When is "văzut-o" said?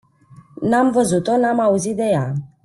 0.91-1.37